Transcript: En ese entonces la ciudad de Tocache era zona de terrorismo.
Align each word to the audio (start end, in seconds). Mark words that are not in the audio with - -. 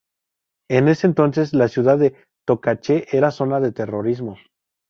En 0.67 0.87
ese 0.87 1.05
entonces 1.05 1.53
la 1.53 1.67
ciudad 1.67 1.99
de 1.99 2.15
Tocache 2.47 3.05
era 3.15 3.29
zona 3.29 3.59
de 3.59 3.71
terrorismo. 3.71 4.35